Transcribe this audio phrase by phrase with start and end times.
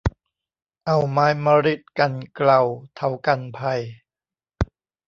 [0.85, 2.61] เอาไม้มะริดกันเกลา
[2.95, 3.81] เถากันภัย